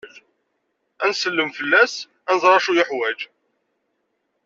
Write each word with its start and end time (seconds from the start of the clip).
Ad 1.05 1.09
nsellem 1.11 1.51
fell-as, 1.57 1.93
ad 2.29 2.35
nẓer 2.37 2.51
acu 2.57 2.71
yuḥwaǧ. 2.73 3.19